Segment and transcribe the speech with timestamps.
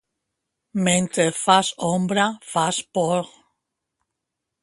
[0.87, 3.25] Mentre fas ombra, fas por.